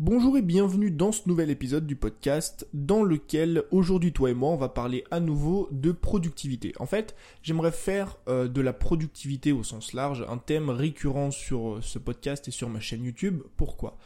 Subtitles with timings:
[0.00, 4.50] Bonjour et bienvenue dans ce nouvel épisode du podcast dans lequel aujourd'hui toi et moi
[4.50, 6.72] on va parler à nouveau de productivité.
[6.80, 7.14] En fait,
[7.44, 12.00] j'aimerais faire euh, de la productivité au sens large un thème récurrent sur euh, ce
[12.00, 13.42] podcast et sur ma chaîne YouTube.
[13.56, 13.96] Pourquoi?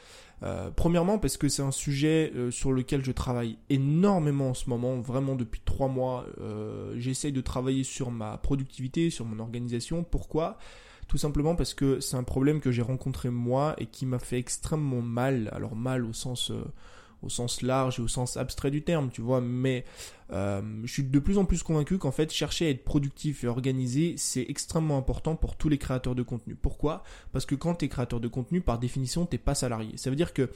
[0.43, 5.01] Euh, Premièrement parce que c'est un sujet sur lequel je travaille énormément en ce moment,
[5.01, 6.27] vraiment depuis trois mois.
[6.97, 10.05] J'essaye de travailler sur ma productivité, sur mon organisation.
[10.05, 10.59] Pourquoi?
[11.09, 14.39] Tout simplement parce que c'est un problème que j'ai rencontré moi et qui m'a fait
[14.39, 15.51] extrêmement mal.
[15.53, 16.63] Alors mal au sens euh,
[17.23, 19.85] au sens large et au sens abstrait du terme, tu vois, mais
[20.33, 23.49] euh, je suis de plus en plus convaincu qu'en fait chercher à être productif et
[23.49, 26.55] organisé, c'est extrêmement important pour tous les créateurs de contenu.
[26.55, 27.03] Pourquoi?
[27.33, 29.97] Parce que quand tu es créateur de contenu, par définition, t'es pas salarié.
[29.97, 30.51] Ça veut dire que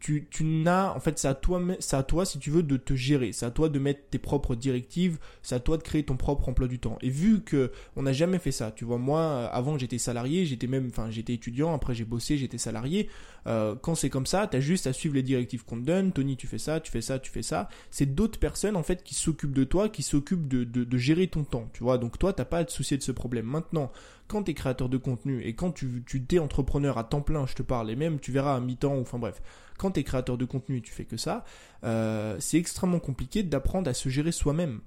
[0.00, 2.76] tu, tu n'as, en fait, c'est à toi, c'est à toi, si tu veux, de
[2.76, 3.32] te gérer.
[3.32, 5.18] C'est à toi de mettre tes propres directives.
[5.42, 6.98] C'est à toi de créer ton propre emploi du temps.
[7.02, 10.68] Et vu que on n'a jamais fait ça, tu vois, moi, avant, j'étais salarié, j'étais
[10.68, 13.08] même, enfin, j'étais étudiant, après j'ai bossé, j'étais salarié.
[13.48, 16.12] Euh, quand c'est comme ça, t'as juste à suivre les directives qu'on te donne.
[16.12, 17.68] Tony, tu fais ça, tu fais ça, tu fais ça.
[17.90, 21.44] C'est d'autres personnes, en fait, qui s'occupent de toi, qui s'occupent de, de, gérer ton
[21.44, 21.98] temps, tu vois.
[21.98, 23.46] Donc toi, t'as pas à te soucier de ce problème.
[23.46, 23.90] Maintenant,
[24.28, 27.46] quand tu es créateur de contenu et quand tu, tu t'es entrepreneur à temps plein,
[27.46, 29.40] je te parle, et même tu verras à mi-temps, enfin bref,
[29.78, 31.44] quand tu es créateur de contenu et tu fais que ça,
[31.84, 34.80] euh, c'est extrêmement compliqué d'apprendre à se gérer soi-même.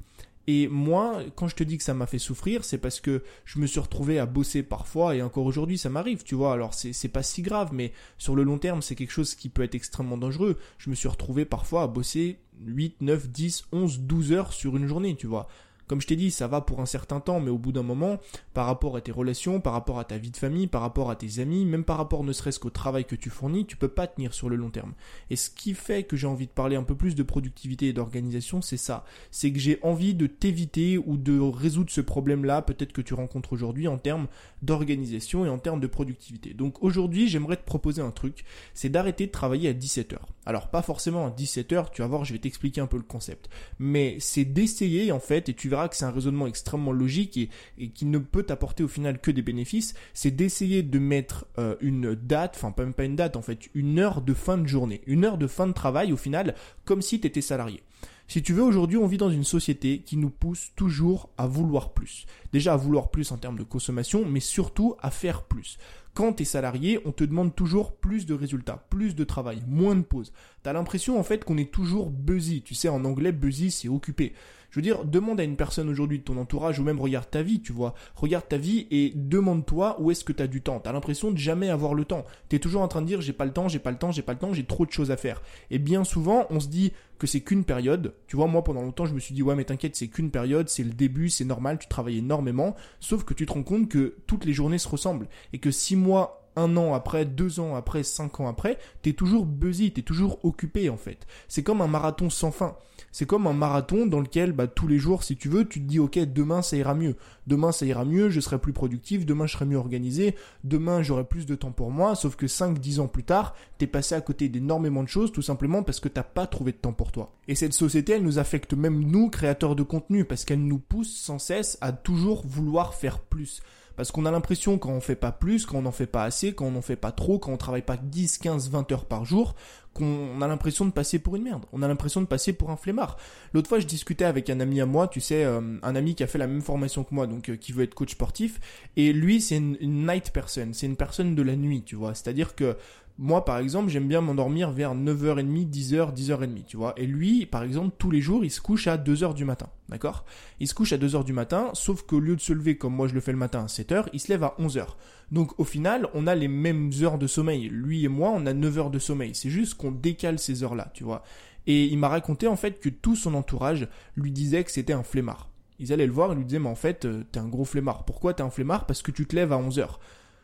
[0.47, 3.59] Et moi, quand je te dis que ça m'a fait souffrir, c'est parce que je
[3.59, 7.07] me suis retrouvé à bosser parfois, et encore aujourd'hui ça m'arrive, tu vois, alors c'est,
[7.09, 10.17] pas si grave, mais sur le long terme c'est quelque chose qui peut être extrêmement
[10.17, 10.57] dangereux.
[10.77, 14.87] Je me suis retrouvé parfois à bosser 8, 9, 10, 11, 12 heures sur une
[14.87, 15.47] journée, tu vois.
[15.91, 18.17] Comme je t'ai dit, ça va pour un certain temps, mais au bout d'un moment,
[18.53, 21.17] par rapport à tes relations, par rapport à ta vie de famille, par rapport à
[21.17, 24.07] tes amis, même par rapport ne serait-ce qu'au travail que tu fournis, tu peux pas
[24.07, 24.93] tenir sur le long terme.
[25.29, 27.93] Et ce qui fait que j'ai envie de parler un peu plus de productivité et
[27.93, 29.03] d'organisation, c'est ça.
[29.31, 33.51] C'est que j'ai envie de t'éviter ou de résoudre ce problème-là, peut-être que tu rencontres
[33.51, 34.27] aujourd'hui en termes
[34.61, 36.53] d'organisation et en termes de productivité.
[36.53, 40.29] Donc aujourd'hui, j'aimerais te proposer un truc, c'est d'arrêter de travailler à 17 heures.
[40.45, 43.03] Alors pas forcément à 17 heures, tu vas voir, je vais t'expliquer un peu le
[43.03, 43.49] concept.
[43.77, 47.89] Mais c'est d'essayer en fait, et tu verras que c'est un raisonnement extrêmement logique et,
[47.89, 52.15] qui ne peut apporter au final que des bénéfices, c'est d'essayer de mettre euh, une
[52.15, 55.25] date, enfin même pas une date en fait, une heure de fin de journée, une
[55.25, 57.83] heure de fin de travail au final, comme si tu étais salarié.
[58.31, 61.91] Si tu veux, aujourd'hui, on vit dans une société qui nous pousse toujours à vouloir
[61.91, 62.25] plus.
[62.53, 65.77] Déjà à vouloir plus en termes de consommation, mais surtout à faire plus.
[66.13, 69.95] Quand tu es salarié, on te demande toujours plus de résultats, plus de travail, moins
[69.95, 70.31] de pauses.
[70.63, 72.61] T'as l'impression en fait qu'on est toujours busy.
[72.61, 74.33] Tu sais, en anglais, busy, c'est occupé.
[74.71, 77.43] Je veux dire, demande à une personne aujourd'hui de ton entourage ou même regarde ta
[77.43, 77.93] vie, tu vois.
[78.15, 80.79] Regarde ta vie et demande-toi où est-ce que tu as du temps.
[80.79, 82.25] Tu as l'impression de jamais avoir le temps.
[82.49, 84.11] Tu es toujours en train de dire j'ai pas le temps, j'ai pas le temps,
[84.11, 85.41] j'ai pas le temps, j'ai trop de choses à faire.
[85.71, 88.13] Et bien souvent, on se dit que c'est qu'une période.
[88.27, 90.69] Tu vois, moi pendant longtemps, je me suis dit ouais, mais t'inquiète, c'est qu'une période,
[90.69, 92.75] c'est le début, c'est normal, tu travailles énormément.
[93.01, 95.97] Sauf que tu te rends compte que toutes les journées se ressemblent et que six
[95.97, 100.39] mois un an après, deux ans après, cinq ans après, t'es toujours busy, t'es toujours
[100.43, 101.25] occupé en fait.
[101.47, 102.75] C'est comme un marathon sans fin.
[103.11, 105.85] C'est comme un marathon dans lequel bah, tous les jours, si tu veux, tu te
[105.85, 107.15] dis ok, demain ça ira mieux.
[107.47, 111.25] Demain ça ira mieux, je serai plus productif, demain je serai mieux organisé, demain j'aurai
[111.25, 114.47] plus de temps pour moi, sauf que 5-10 ans plus tard, t'es passé à côté
[114.47, 117.33] d'énormément de choses tout simplement parce que t'as pas trouvé de temps pour toi.
[117.47, 121.13] Et cette société, elle nous affecte même nous, créateurs de contenu, parce qu'elle nous pousse
[121.13, 123.61] sans cesse à toujours vouloir faire plus.
[123.95, 126.53] Parce qu'on a l'impression quand on fait pas plus, quand on n'en fait pas assez,
[126.53, 129.25] quand on n'en fait pas trop, quand on travaille pas 10, 15, 20 heures par
[129.25, 129.55] jour,
[129.93, 131.65] qu'on a l'impression de passer pour une merde.
[131.73, 133.17] On a l'impression de passer pour un flemmard.
[133.53, 136.23] L'autre fois, je discutais avec un ami à moi, tu sais, euh, un ami qui
[136.23, 138.59] a fait la même formation que moi, donc euh, qui veut être coach sportif.
[138.95, 142.13] Et lui, c'est une, une night person, c'est une personne de la nuit, tu vois.
[142.13, 142.77] C'est-à-dire que
[143.17, 146.93] moi, par exemple, j'aime bien m'endormir vers 9h30, 10h, 10h30, tu vois.
[146.97, 150.25] Et lui, par exemple, tous les jours, il se couche à 2h du matin, d'accord?
[150.59, 153.07] Il se couche à 2h du matin, sauf qu'au lieu de se lever comme moi
[153.07, 154.85] je le fais le matin à 7h, il se lève à 11h.
[155.31, 157.69] Donc au final, on a les mêmes heures de sommeil.
[157.69, 159.35] Lui et moi, on a 9 heures de sommeil.
[159.35, 161.23] C'est juste qu'on décale ces heures-là, tu vois.
[161.67, 165.03] Et il m'a raconté en fait que tout son entourage lui disait que c'était un
[165.03, 165.49] flemmard.
[165.79, 168.05] Ils allaient le voir et lui disaient mais en fait, euh, t'es un gros flemmard.
[168.05, 168.85] Pourquoi t'es un flemmard?
[168.85, 169.97] Parce que tu te lèves à 11h.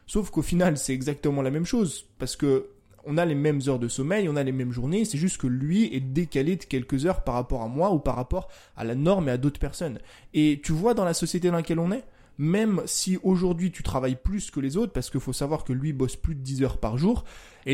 [0.08, 2.06] Sauf qu'au final, c'est exactement la même chose.
[2.18, 2.70] Parce que
[3.10, 5.48] on a les mêmes heures de sommeil, on a les mêmes journées, c'est juste que
[5.48, 8.96] lui est décalé de quelques heures par rapport à moi ou par rapport à la
[8.96, 10.00] norme et à d'autres personnes.
[10.34, 12.04] Et tu vois dans la société dans laquelle on est,
[12.38, 15.94] même si aujourd'hui tu travailles plus que les autres, parce qu'il faut savoir que lui
[15.94, 17.24] bosse plus de 10 heures par jour,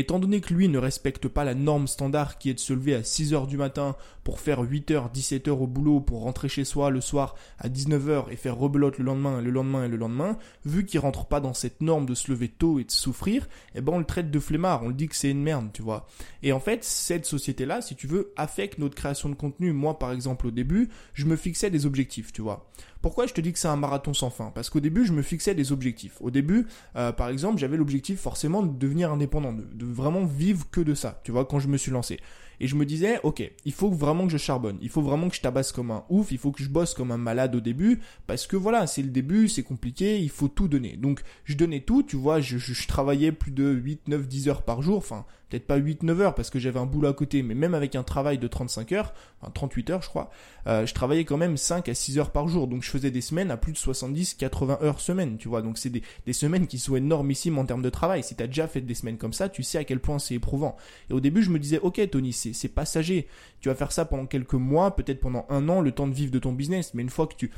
[0.00, 2.94] étant donné que lui ne respecte pas la norme standard qui est de se lever
[2.94, 6.48] à 6 heures du matin pour faire 8 heures, 17 heures au boulot, pour rentrer
[6.48, 9.88] chez soi le soir à 19 heures et faire rebelote le lendemain, le lendemain et
[9.88, 12.90] le lendemain, vu qu'il rentre pas dans cette norme de se lever tôt et de
[12.90, 15.70] souffrir, eh ben on le traite de flemmard, on le dit que c'est une merde,
[15.72, 16.06] tu vois.
[16.42, 19.72] Et en fait, cette société-là, si tu veux, affecte notre création de contenu.
[19.72, 22.70] Moi, par exemple, au début, je me fixais des objectifs, tu vois.
[23.04, 24.50] Pourquoi je te dis que c'est un marathon sans fin?
[24.54, 26.16] Parce qu'au début, je me fixais des objectifs.
[26.22, 30.80] Au début, euh, par exemple, j'avais l'objectif forcément de devenir indépendant, de vraiment vivre que
[30.80, 32.18] de ça, tu vois, quand je me suis lancé.
[32.60, 35.34] Et je me disais, ok, il faut vraiment que je charbonne, il faut vraiment que
[35.34, 38.00] je tabasse comme un ouf, il faut que je bosse comme un malade au début,
[38.26, 40.96] parce que voilà, c'est le début, c'est compliqué, il faut tout donner.
[40.96, 44.62] Donc je donnais tout, tu vois, je, je, travaillais plus de 8, 9, 10 heures
[44.62, 47.44] par jour, enfin peut-être pas 8, 9 heures parce que j'avais un boulot à côté,
[47.44, 50.30] mais même avec un travail de 35 heures, enfin 38 heures je crois,
[50.66, 52.66] euh, je travaillais quand même 5 à 6 heures par jour.
[52.66, 55.62] Donc je faisais des semaines à plus de 70, 80 heures semaine, tu vois.
[55.62, 58.24] Donc c'est des, semaines qui sont énormissimes en termes de travail.
[58.24, 60.34] Si tu as déjà fait des semaines comme ça, tu sais à quel point c'est
[60.34, 60.76] éprouvant.
[61.08, 63.28] Et au début je me disais, ok Tony, c'est passager.
[63.60, 66.32] Tu vas faire ça pendant quelques mois, peut-être pendant un an, le temps de vivre
[66.32, 66.94] de ton business.
[66.94, 67.52] Mais une fois que tu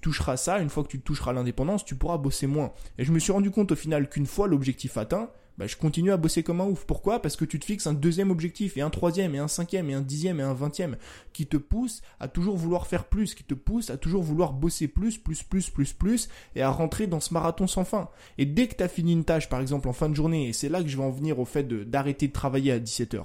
[0.00, 2.72] toucheras ça, une fois que tu toucheras l'indépendance, tu pourras bosser moins.
[2.98, 5.30] Et je me suis rendu compte au final qu'une fois l'objectif atteint,
[5.60, 6.86] bah, je continue à bosser comme un ouf.
[6.86, 7.20] Pourquoi?
[7.20, 9.94] Parce que tu te fixes un deuxième objectif, et un troisième, et un cinquième, et
[9.94, 10.96] un dixième, et un vingtième,
[11.34, 14.88] qui te pousse à toujours vouloir faire plus, qui te pousse à toujours vouloir bosser
[14.88, 18.08] plus, plus, plus, plus, plus, et à rentrer dans ce marathon sans fin.
[18.38, 20.54] Et dès que tu as fini une tâche, par exemple en fin de journée, et
[20.54, 23.24] c'est là que je vais en venir au fait d'arrêter de, travailler à 17h.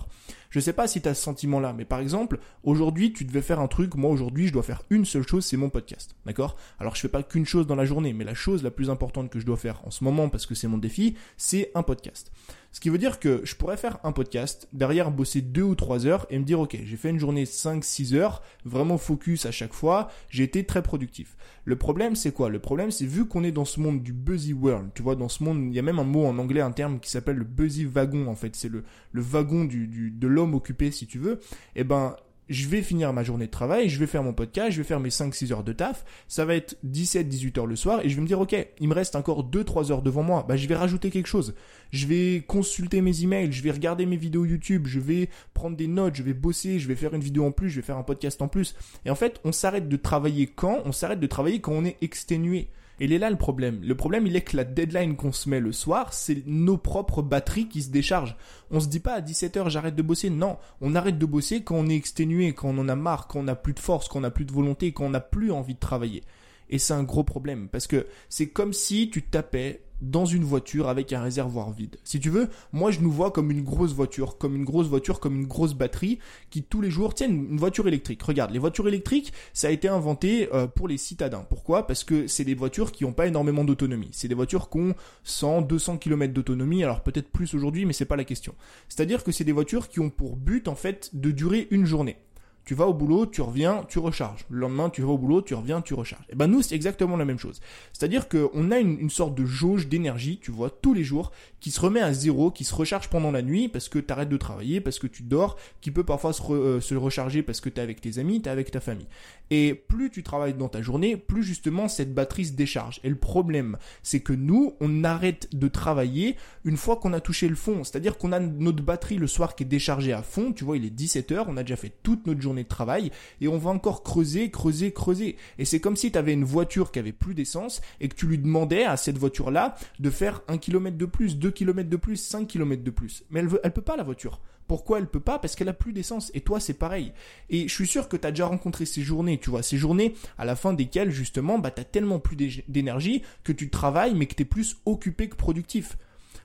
[0.55, 3.59] Je sais pas si tu as ce sentiment-là, mais par exemple, aujourd'hui, tu devais faire
[3.59, 6.15] un truc, moi aujourd'hui, je dois faire une seule chose, c'est mon podcast.
[6.25, 6.55] D'accord?
[6.79, 9.29] Alors je fais pas qu'une chose dans la journée, mais la chose la plus importante
[9.29, 12.31] que je dois faire en ce moment, parce que c'est mon défi, c'est un podcast.
[12.75, 16.05] Ce qui veut dire que je pourrais faire un podcast, derrière bosser deux ou trois
[16.05, 19.71] heures et me dire, ok, j'ai fait une journée 5-6 heures, vraiment focus à chaque
[19.71, 21.37] fois, j'ai été très productif.
[21.63, 22.49] Le problème, c'est quoi?
[22.49, 25.29] Le problème, c'est vu qu'on est dans ce monde du busy world, tu vois, dans
[25.29, 27.45] ce monde, il y a même un mot en anglais, un terme qui s'appelle le
[27.45, 28.83] busy wagon, en fait, c'est le,
[29.13, 31.39] le wagon du, du, de l'homme occupé, si tu veux.
[31.77, 32.17] Et eh ben,
[32.49, 34.99] je vais finir ma journée de travail, je vais faire mon podcast, je vais faire
[34.99, 38.21] mes 5-6 heures de taf, ça va être 17-18 heures le soir, et je vais
[38.21, 41.09] me dire, ok, il me reste encore 2-3 heures devant moi, bah je vais rajouter
[41.09, 41.55] quelque chose.
[41.91, 45.87] Je vais consulter mes emails, je vais regarder mes vidéos YouTube, je vais prendre des
[45.87, 48.03] notes, je vais bosser, je vais faire une vidéo en plus, je vais faire un
[48.03, 48.75] podcast en plus.
[49.05, 51.97] Et en fait, on s'arrête de travailler quand On s'arrête de travailler quand on est
[52.01, 52.69] exténué.
[52.99, 53.81] Et il est là le problème.
[53.83, 57.21] Le problème, il est que la deadline qu'on se met le soir, c'est nos propres
[57.21, 58.37] batteries qui se déchargent.
[58.71, 60.29] On se dit pas à 17h j'arrête de bosser.
[60.29, 63.39] Non, on arrête de bosser quand on est exténué, quand on en a marre, quand
[63.39, 65.51] on n'a plus de force, quand on n'a plus de volonté, quand on n'a plus
[65.51, 66.23] envie de travailler.
[66.69, 70.89] Et c'est un gros problème parce que c'est comme si tu tapais dans une voiture
[70.89, 71.97] avec un réservoir vide.
[72.03, 75.19] Si tu veux, moi je nous vois comme une grosse voiture, comme une grosse voiture,
[75.19, 76.19] comme une grosse batterie
[76.49, 78.21] qui tous les jours tiennent une voiture électrique.
[78.23, 81.45] Regarde, les voitures électriques, ça a été inventé euh, pour les citadins.
[81.49, 81.87] Pourquoi?
[81.87, 84.09] Parce que c'est des voitures qui n'ont pas énormément d'autonomie.
[84.11, 88.05] C'est des voitures qui ont 100, 200 km d'autonomie, alors peut-être plus aujourd'hui, mais c'est
[88.05, 88.55] pas la question.
[88.89, 92.17] C'est-à-dire que c'est des voitures qui ont pour but en fait de durer une journée.
[92.65, 94.45] Tu vas au boulot, tu reviens, tu recharges.
[94.49, 96.23] Le lendemain, tu vas au boulot, tu reviens, tu recharges.
[96.23, 97.61] Et eh ben nous, c'est exactement la même chose.
[97.93, 101.79] C'est-à-dire qu'on a une, sorte de jauge d'énergie, tu vois, tous les jours, qui se
[101.79, 104.81] remet à zéro, qui se recharge pendant la nuit parce que tu arrêtes de travailler,
[104.81, 107.83] parce que tu dors, qui peut parfois se, euh, se recharger parce que tu es
[107.83, 109.07] avec tes amis, tu es avec ta famille.
[109.51, 112.99] Et plus tu travailles dans ta journée, plus justement cette batterie se décharge.
[113.03, 117.47] Et le problème, c'est que nous, on arrête de travailler une fois qu'on a touché
[117.47, 117.83] le fond.
[117.83, 120.51] C'est-à-dire qu'on a notre batterie le soir qui est déchargée à fond.
[120.51, 123.11] Tu vois, il est 17h, on a déjà fait toute notre journée de travail
[123.41, 125.37] et on va encore creuser, creuser, creuser.
[125.57, 128.27] Et c'est comme si tu avais une voiture qui avait plus d'essence et que tu
[128.27, 132.17] lui demandais à cette voiture-là de faire un kilomètre de plus, deux kilomètres de plus,
[132.17, 133.23] cinq kilomètres de plus.
[133.29, 134.39] Mais elle veut, elle peut pas la voiture.
[134.67, 135.37] Pourquoi elle peut pas?
[135.37, 136.31] Parce qu'elle a plus d'essence.
[136.33, 137.13] Et toi, c'est pareil.
[137.49, 140.15] Et je suis sûr que tu as déjà rencontré ces journées, tu vois, ces journées
[140.37, 142.35] à la fin desquelles, justement, bah, tu as tellement plus
[142.67, 145.97] d'énergie que tu travailles, mais que tu es plus occupé que productif.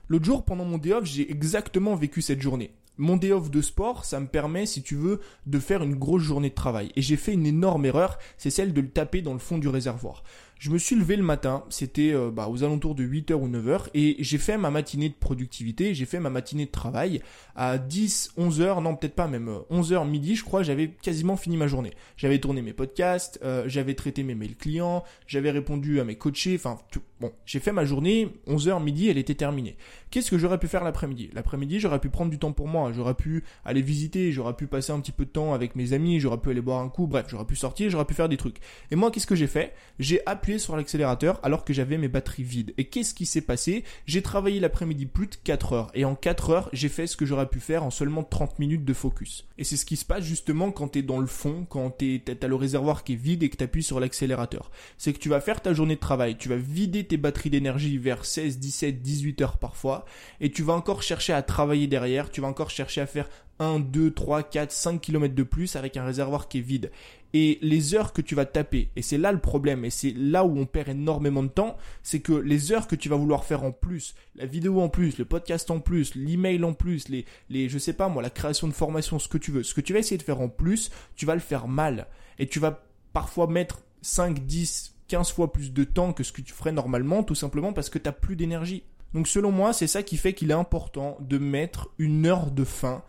[0.07, 2.71] L'autre jour, pendant mon day off, j'ai exactement vécu cette journée
[3.01, 6.21] mon day off de sport, ça me permet, si tu veux, de faire une grosse
[6.21, 6.91] journée de travail.
[6.95, 9.67] Et j'ai fait une énorme erreur, c'est celle de le taper dans le fond du
[9.67, 10.23] réservoir.
[10.61, 13.87] Je me suis levé le matin, c'était euh, bah, aux alentours de 8h ou 9h,
[13.95, 17.23] et j'ai fait ma matinée de productivité, j'ai fait ma matinée de travail
[17.55, 21.57] à 10, 11h, non peut-être pas même 11h euh, midi, je crois, j'avais quasiment fini
[21.57, 21.93] ma journée.
[22.15, 26.57] J'avais tourné mes podcasts, euh, j'avais traité mes mails clients, j'avais répondu à mes coachés,
[26.57, 26.77] enfin
[27.19, 29.77] bon, j'ai fait ma journée, 11h midi, elle était terminée.
[30.11, 31.31] Qu'est-ce que j'aurais pu faire l'après-midi?
[31.33, 34.91] L'après-midi, j'aurais pu prendre du temps pour moi, j'aurais pu aller visiter, j'aurais pu passer
[34.91, 37.25] un petit peu de temps avec mes amis, j'aurais pu aller boire un coup, bref,
[37.29, 38.57] j'aurais pu sortir, j'aurais pu faire des trucs.
[38.91, 39.73] Et moi, qu'est-ce que j'ai fait?
[39.97, 42.73] J'ai appuyé sur l'accélérateur alors que j'avais mes batteries vides.
[42.77, 43.83] Et qu'est-ce qui s'est passé?
[44.05, 45.91] J'ai travaillé l'après-midi plus de 4 heures.
[45.93, 48.85] Et en 4 heures, j'ai fait ce que j'aurais pu faire en seulement 30 minutes
[48.85, 49.47] de focus.
[49.57, 52.21] Et c'est ce qui se passe justement quand tu es dans le fond, quand tu
[52.41, 54.71] as le réservoir qui est vide et que tu appuies sur l'accélérateur.
[54.97, 57.97] C'est que tu vas faire ta journée de travail, tu vas vider tes batteries d'énergie
[57.97, 60.05] vers 16, 17, 18 heures parfois.
[60.39, 63.29] Et tu vas encore chercher à travailler derrière, tu vas encore chercher à faire
[63.61, 66.91] 1, 2, 3, 4, 5 km de plus avec un réservoir qui est vide
[67.33, 70.43] et les heures que tu vas taper, et c'est là le problème, et c'est là
[70.43, 73.63] où on perd énormément de temps, c'est que les heures que tu vas vouloir faire
[73.63, 77.69] en plus, la vidéo en plus, le podcast en plus, l'email en plus, les, les,
[77.69, 79.93] je sais pas moi, la création de formation, ce que tu veux, ce que tu
[79.93, 82.07] vas essayer de faire en plus, tu vas le faire mal.
[82.37, 86.41] Et tu vas parfois mettre 5, 10, 15 fois plus de temps que ce que
[86.41, 89.87] tu ferais normalement, tout simplement parce que tu n'as plus d'énergie Donc selon moi, c'est
[89.87, 93.03] ça qui fait qu'il est important de mettre une heure de fin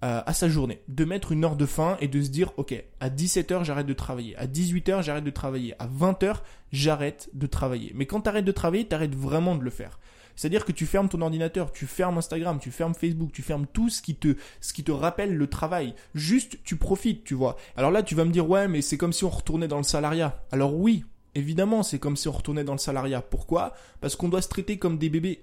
[0.00, 3.10] à sa journée, de mettre une heure de fin et de se dire, ok, à
[3.10, 6.36] 17h j'arrête de travailler, à 18h j'arrête de travailler, à 20h
[6.70, 7.92] j'arrête de travailler.
[7.94, 9.98] Mais quand tu arrêtes de travailler, tu arrêtes vraiment de le faire.
[10.38, 13.90] C'est-à-dire que tu fermes ton ordinateur, tu fermes Instagram, tu fermes Facebook, tu fermes tout
[13.90, 15.94] ce qui te, ce qui te rappelle le travail.
[16.14, 17.56] Juste, tu profites, tu vois.
[17.76, 19.82] Alors là, tu vas me dire, ouais, mais c'est comme si on retournait dans le
[19.82, 20.40] salariat.
[20.52, 23.20] Alors oui, évidemment, c'est comme si on retournait dans le salariat.
[23.20, 23.74] Pourquoi?
[24.00, 25.42] Parce qu'on doit se traiter comme des bébés.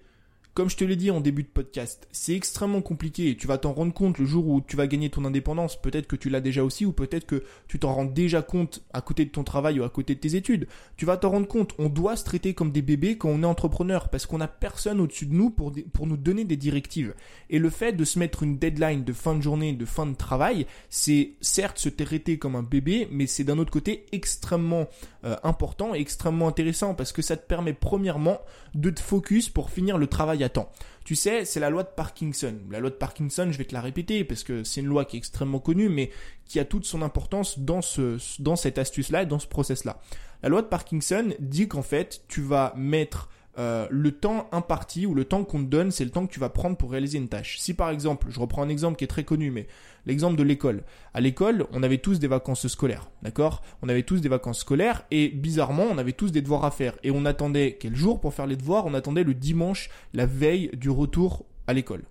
[0.56, 3.58] Comme je te l'ai dit en début de podcast, c'est extrêmement compliqué et tu vas
[3.58, 5.76] t'en rendre compte le jour où tu vas gagner ton indépendance.
[5.82, 9.02] Peut-être que tu l'as déjà aussi ou peut-être que tu t'en rends déjà compte à
[9.02, 10.70] côté de ton travail ou à côté de tes études.
[10.96, 11.74] Tu vas t'en rendre compte.
[11.78, 15.02] On doit se traiter comme des bébés quand on est entrepreneur parce qu'on n'a personne
[15.02, 17.16] au-dessus de nous pour, pour nous donner des directives.
[17.50, 20.16] Et le fait de se mettre une deadline de fin de journée, de fin de
[20.16, 24.88] travail, c'est certes se traiter comme un bébé, mais c'est d'un autre côté extrêmement
[25.26, 28.40] euh, important et extrêmement intéressant parce que ça te permet premièrement
[28.76, 30.72] de te focus pour finir le travail à temps.
[31.04, 32.56] Tu sais, c'est la loi de Parkinson.
[32.70, 35.18] La loi de Parkinson, je vais te la répéter parce que c'est une loi qui
[35.18, 36.12] est extrêmement connue, mais
[36.46, 40.00] qui a toute son importance dans ce, dans cette astuce-là et dans ce process-là.
[40.44, 45.14] La loi de Parkinson dit qu'en fait, tu vas mettre euh, le temps imparti ou
[45.14, 47.30] le temps qu'on te donne, c'est le temps que tu vas prendre pour réaliser une
[47.30, 47.58] tâche.
[47.60, 49.68] Si par exemple, je reprends un exemple qui est très connu, mais
[50.06, 50.84] l'exemple de l'école.
[51.14, 53.62] À l'école, on avait tous des vacances scolaires, d'accord?
[53.82, 56.96] On avait tous des vacances scolaires et bizarrement, on avait tous des devoirs à faire.
[57.04, 58.86] Et on attendait quel jour pour faire les devoirs?
[58.86, 62.04] On attendait le dimanche, la veille du retour à l'école.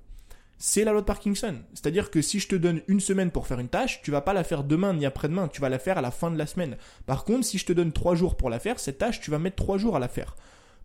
[0.57, 1.57] C'est la loi de Parkinson.
[1.75, 4.33] C'est-à-dire que si je te donne une semaine pour faire une tâche, tu vas pas
[4.33, 6.77] la faire demain ni après-demain, tu vas la faire à la fin de la semaine.
[7.07, 9.39] Par contre, si je te donne trois jours pour la faire, cette tâche, tu vas
[9.39, 10.37] mettre trois jours à la faire.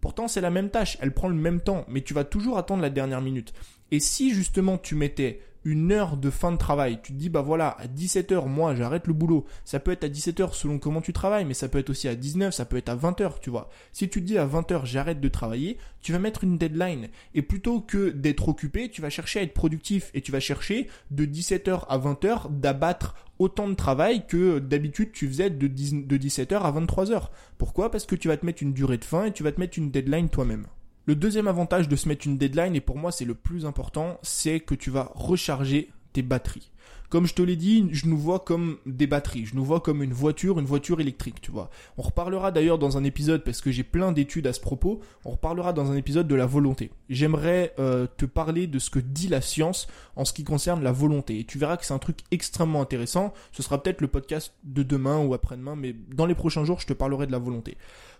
[0.01, 2.81] Pourtant, c'est la même tâche, elle prend le même temps, mais tu vas toujours attendre
[2.81, 3.53] la dernière minute.
[3.91, 7.41] Et si justement tu mettais une heure de fin de travail, tu te dis bah
[7.41, 9.45] voilà, à 17h moi j'arrête le boulot.
[9.65, 12.15] Ça peut être à 17h selon comment tu travailles, mais ça peut être aussi à
[12.15, 13.69] 19, ça peut être à 20h, tu vois.
[13.91, 17.41] Si tu te dis à 20h j'arrête de travailler, tu vas mettre une deadline et
[17.41, 21.25] plutôt que d'être occupé, tu vas chercher à être productif et tu vas chercher de
[21.25, 27.29] 17h à 20h d'abattre autant de travail que d'habitude tu faisais de, 17h à 23h.
[27.57, 27.91] Pourquoi?
[27.91, 29.77] Parce que tu vas te mettre une durée de fin et tu vas te mettre
[29.77, 30.67] une deadline toi-même.
[31.09, 34.19] Le deuxième avantage de se mettre une deadline, et pour moi c'est le plus important,
[34.21, 36.69] c'est que tu vas recharger tes batteries.
[37.09, 40.03] Comme je te l'ai dit, je nous vois comme des batteries, je nous vois comme
[40.03, 41.71] une voiture, une voiture électrique, tu vois.
[41.97, 45.31] On reparlera d'ailleurs dans un épisode, parce que j'ai plein d'études à ce propos, on
[45.31, 46.91] reparlera dans un épisode de la volonté.
[47.09, 50.91] J'aimerais euh, te parler de ce que dit la science en ce qui concerne la
[50.91, 51.39] volonté.
[51.39, 53.33] Et tu verras que c'est un truc extrêmement intéressant.
[53.51, 56.85] Ce sera peut-être le podcast de demain ou après-demain, mais dans les prochains jours, je
[56.85, 57.75] te parlerai de la volonté.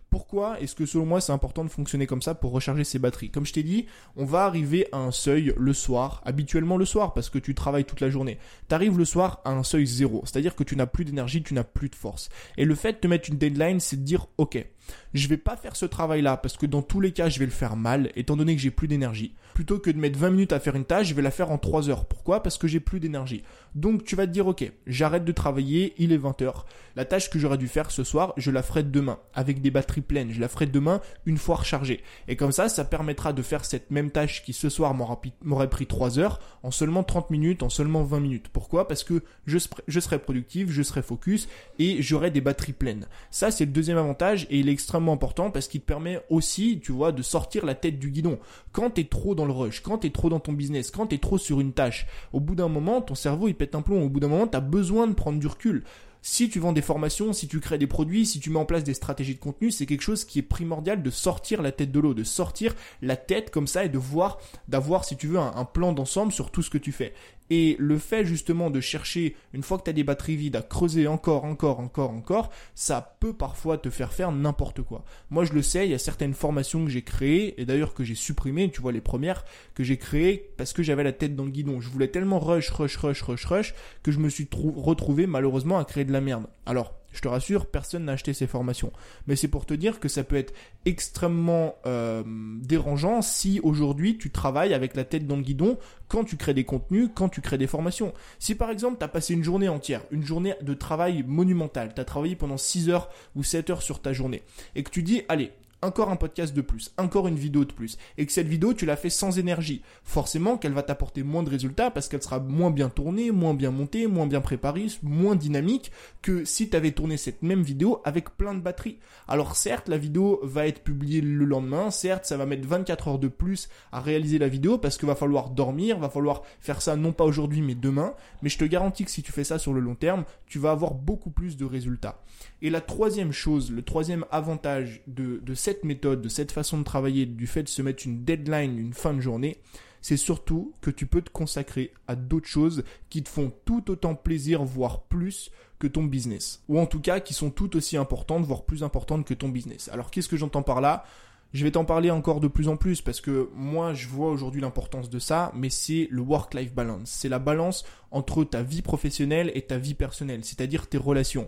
[0.10, 3.30] Pourquoi est-ce que selon moi c'est important de fonctionner comme ça pour recharger ses batteries?
[3.30, 3.86] Comme je t'ai dit,
[4.16, 7.86] on va arriver à un seuil le soir, habituellement le soir parce que tu travailles
[7.86, 8.40] toute la journée.
[8.68, 11.54] Tu arrives le soir à un seuil zéro, c'est-à-dire que tu n'as plus d'énergie, tu
[11.54, 12.30] n'as plus de force.
[12.58, 14.66] Et le fait de te mettre une deadline, c'est de dire ok,
[15.14, 17.52] je vais pas faire ce travail-là parce que dans tous les cas, je vais le
[17.52, 19.34] faire mal, étant donné que j'ai plus d'énergie.
[19.54, 21.58] Plutôt que de mettre 20 minutes à faire une tâche, je vais la faire en
[21.58, 22.06] 3 heures.
[22.06, 22.44] Pourquoi?
[22.44, 23.44] Parce que j'ai plus d'énergie.
[23.76, 26.66] Donc tu vas te dire, ok, j'arrête de travailler, il est 20 heures.
[26.96, 30.02] La tâche que j'aurais dû faire ce soir, je la ferai demain, avec des batteries
[30.02, 30.32] pleines.
[30.32, 32.02] Je la ferai demain une fois rechargée.
[32.28, 35.88] Et comme ça, ça permettra de faire cette même tâche qui ce soir m'aurait pris
[35.88, 38.50] 3 heures en seulement 30 minutes, en seulement 20 minutes.
[38.50, 38.88] Pourquoi?
[38.88, 41.48] Parce que je, je serai productif, je serai focus
[41.80, 43.08] et j'aurai des batteries pleines.
[43.32, 46.80] Ça, c'est le deuxième avantage et il est extrêmement important parce qu'il te permet aussi,
[46.84, 48.40] tu vois, de sortir la tête du guidon.
[48.72, 51.08] Quand tu es trop dans le rush, quand tu es trop dans ton business, quand
[51.08, 53.82] tu es trop sur une tâche, au bout d'un moment, ton cerveau il pète un
[53.82, 54.04] plomb.
[54.04, 55.84] Au bout d'un moment, tu as besoin de prendre du recul
[56.22, 58.84] si tu vends des formations, si tu crées des produits, si tu mets en place
[58.84, 62.00] des stratégies de contenu, c'est quelque chose qui est primordial de sortir la tête de
[62.00, 65.66] l'eau, de sortir la tête comme ça et de voir, d'avoir, si tu veux, un
[65.66, 67.14] plan d'ensemble sur tout ce que tu fais.
[67.50, 70.62] Et le fait justement de chercher, une fois que tu as des batteries vides, à
[70.62, 75.04] creuser encore, encore, encore, encore, ça peut parfois te faire faire n'importe quoi.
[75.30, 78.04] Moi je le sais, il y a certaines formations que j'ai créées, et d'ailleurs que
[78.04, 81.46] j'ai supprimées, tu vois les premières, que j'ai créées parce que j'avais la tête dans
[81.46, 81.82] le guidon.
[81.82, 85.86] Je voulais tellement rush, rush, rush, rush, rush, que je me suis retrouvé malheureusement à
[85.86, 86.48] créer de la merde.
[86.66, 88.92] Alors, je te rassure, personne n'a acheté ces formations.
[89.28, 90.54] Mais c'est pour te dire que ça peut être
[90.86, 92.24] extrêmement euh,
[92.62, 96.64] dérangeant si aujourd'hui tu travailles avec la tête dans le guidon quand tu crées des
[96.64, 98.14] contenus, quand tu crées des formations.
[98.40, 102.02] Si par exemple tu as passé une journée entière, une journée de travail monumental, tu
[102.02, 104.44] as travaillé pendant 6 heures ou 7 heures sur ta journée,
[104.76, 105.52] et que tu dis, allez,
[105.82, 108.86] encore un podcast de plus, encore une vidéo de plus, et que cette vidéo tu
[108.86, 112.72] l'as fait sans énergie, forcément qu'elle va t'apporter moins de résultats parce qu'elle sera moins
[112.72, 117.18] bien tournée, moins bien montée, moins bien préparée, moins dynamique que si tu avais tourné
[117.18, 119.00] cette même vidéo avec plein de batterie.
[119.28, 123.20] Alors certes, la vidéo va être publiée le lendemain, certes, ça va mettre 24 heures
[123.20, 126.96] de plus à réaliser la vidéo parce qu'il va falloir dormir, va falloir faire ça
[126.96, 129.74] non pas aujourd'hui mais demain, mais je te garantis que si tu fais ça sur
[129.74, 132.22] le long terme, tu vas avoir beaucoup plus de résultats.
[132.62, 136.80] Et la troisième chose, le troisième avantage de, de cette cette méthode, de cette façon
[136.80, 139.60] de travailler, du fait de se mettre une deadline, une fin de journée,
[140.02, 144.16] c'est surtout que tu peux te consacrer à d'autres choses qui te font tout autant
[144.16, 146.64] plaisir, voire plus que ton business.
[146.70, 149.90] Ou en tout cas qui sont tout aussi importantes, voire plus importantes que ton business.
[149.94, 151.06] Alors qu'est-ce que j'entends par là?
[151.54, 154.62] Je vais t'en parler encore de plus en plus parce que moi je vois aujourd'hui
[154.62, 157.12] l'importance de ça, mais c'est le work-life balance.
[157.12, 161.46] C'est la balance entre ta vie professionnelle et ta vie personnelle, c'est-à-dire tes relations.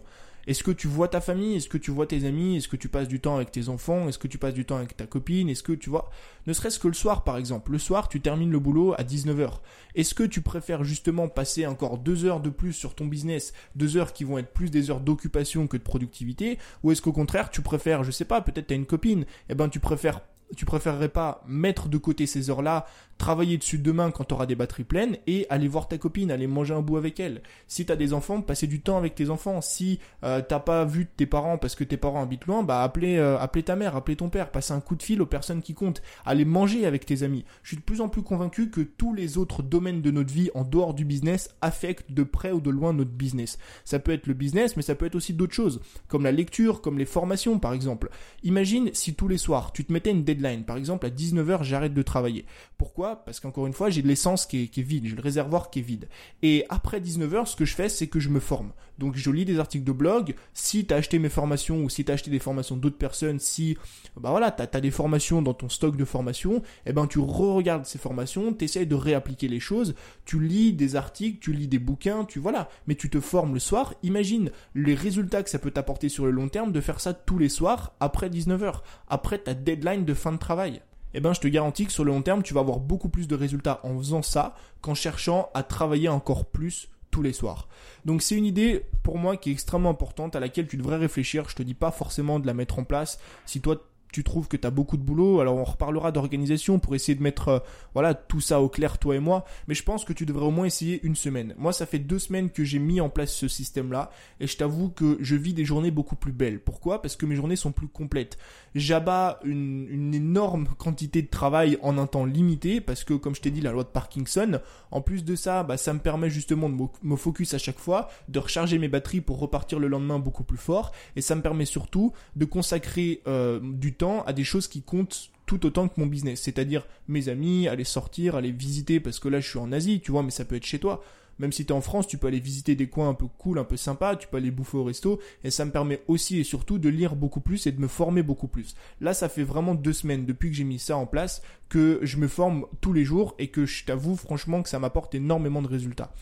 [0.48, 1.56] Est-ce que tu vois ta famille?
[1.56, 2.58] Est-ce que tu vois tes amis?
[2.58, 4.08] Est-ce que tu passes du temps avec tes enfants?
[4.08, 5.50] Est-ce que tu passes du temps avec ta copine?
[5.50, 6.10] Est-ce que tu vois
[6.48, 7.72] Ne serait-ce que le soir par exemple.
[7.72, 9.60] Le soir, tu termines le boulot à 19h.
[9.96, 13.98] Est-ce que tu préfères justement passer encore deux heures de plus sur ton business, deux
[13.98, 16.58] heures qui vont être plus des heures d'occupation que de productivité?
[16.84, 19.56] Ou est-ce qu'au contraire, tu préfères, je sais pas, peut-être tu as une copine, eh
[19.56, 20.22] ben tu préfères
[20.56, 22.86] tu préférerais pas mettre de côté ces heures-là,
[23.22, 26.48] travailler dessus demain quand tu auras des batteries pleines et aller voir ta copine, aller
[26.48, 27.44] manger un bout avec elle.
[27.68, 29.62] Si tu as des enfants, passer du temps avec tes enfants.
[29.62, 33.18] Si euh, t'as pas vu tes parents parce que tes parents habitent loin, bah appeler,
[33.18, 35.76] euh, appeler ta mère, appeler ton père, passer un coup de fil aux personnes qui
[35.76, 37.46] comptent, aller manger avec tes amis.
[37.62, 40.50] Je suis de plus en plus convaincu que tous les autres domaines de notre vie
[40.56, 43.60] en dehors du business affectent de près ou de loin notre business.
[43.86, 46.82] Ça peut être le business, mais ça peut être aussi d'autres choses, comme la lecture,
[46.82, 48.10] comme les formations par exemple.
[48.42, 51.94] Imagine si tous les soirs tu te mettais une deadline par exemple, à 19h, j'arrête
[51.94, 52.46] de travailler.
[52.78, 53.24] Pourquoi?
[53.24, 55.84] Parce qu'encore une fois, j'ai de l'essence qui est, vide, j'ai le réservoir qui est
[55.84, 56.08] vide.
[56.42, 58.72] Et après 19h, ce que je fais, c'est que je me forme.
[59.02, 60.36] Donc je lis des articles de blog.
[60.54, 63.40] Si tu as acheté mes formations ou si tu as acheté des formations d'autres personnes,
[63.40, 63.78] si
[64.16, 67.86] bah voilà, tu as, des formations dans ton stock de formations, eh ben tu re-regardes
[67.86, 69.96] ces formations, tu essayes de réappliquer les choses,
[70.26, 73.60] tu lis des articles, tu lis des bouquins, tu voilà, mais tu te formes le
[73.60, 73.96] soir.
[74.04, 77.40] Imagine les résultats que ça peut t'apporter sur le long terme de faire ça tous
[77.40, 80.82] les soirs après 19h, après ta deadline de fin de travail,
[81.14, 83.28] eh ben, je te garantis que sur le long terme, tu vas avoir beaucoup plus
[83.28, 87.68] de résultats en faisant ça qu'en cherchant à travailler encore plus tous les soirs.
[88.06, 91.50] Donc c'est une idée pour moi qui est extrêmement importante à laquelle tu devrais réfléchir.
[91.50, 93.20] Je te dis pas forcément de la mettre en place.
[93.46, 96.96] Si toi tu trouves que tu as beaucoup de boulot, alors on reparlera d'organisation pour
[96.96, 97.60] essayer de mettre euh,
[97.94, 100.52] voilà tout ça au clair toi et moi, mais je pense que tu devrais au
[100.52, 101.56] moins essayer une semaine.
[101.58, 104.58] Moi ça fait deux semaines que j'ai mis en place ce système là et je
[104.58, 106.60] t'avoue que je vis des journées beaucoup plus belles.
[106.60, 107.02] Pourquoi?
[107.02, 108.38] Parce que mes journées sont plus complètes.
[108.76, 113.52] J'abats une, énorme quantité de travail en un temps limité parce que comme je t'ai
[113.52, 114.60] dit la loi de Parkinson,
[114.92, 118.10] en plus de ça, bah, ça me permet justement de me focus à chaque fois,
[118.28, 121.66] de recharger mes batteries pour repartir le lendemain beaucoup plus fort et ça me permet
[121.66, 126.06] surtout de consacrer euh, du temps à des choses qui comptent tout autant que mon
[126.06, 130.00] business, c'est-à-dire mes amis, aller sortir, aller visiter, parce que là je suis en Asie,
[130.00, 131.04] tu vois, mais ça peut être chez toi.
[131.40, 133.64] Même si tu en France, tu peux aller visiter des coins un peu cool, un
[133.64, 136.78] peu sympas, tu peux aller bouffer au resto, et ça me permet aussi et surtout
[136.78, 138.76] de lire beaucoup plus et de me former beaucoup plus.
[139.00, 142.18] Là, ça fait vraiment deux semaines depuis que j'ai mis ça en place que je
[142.18, 145.68] me forme tous les jours et que je t'avoue franchement que ça m'apporte énormément de
[145.68, 146.14] résultats.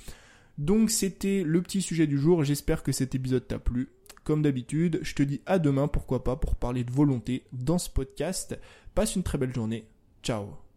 [0.58, 3.89] Donc c'était le petit sujet du jour, j'espère que cet épisode t'a plu.
[4.30, 7.89] Comme d'habitude, je te dis à demain, pourquoi pas, pour parler de volonté dans ce
[7.89, 8.60] podcast.
[8.94, 9.88] Passe une très belle journée.
[10.22, 10.68] Ciao